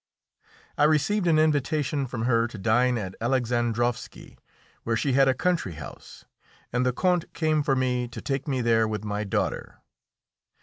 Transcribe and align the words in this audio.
I 0.79 0.85
received 0.85 1.27
an 1.27 1.37
invitation 1.37 2.07
from 2.07 2.23
her 2.23 2.47
to 2.47 2.57
dine 2.57 2.97
at 2.97 3.13
Alexandrovski, 3.21 4.35
where 4.81 4.97
she 4.97 5.13
had 5.13 5.27
a 5.27 5.35
country 5.35 5.73
house, 5.73 6.25
and 6.73 6.83
the 6.83 6.91
Count 6.91 7.31
came 7.35 7.61
for 7.61 7.75
me 7.75 8.07
to 8.07 8.19
take 8.19 8.47
me 8.47 8.61
there 8.61 8.87
with 8.87 9.03
my 9.03 9.23
daughter. 9.23 9.79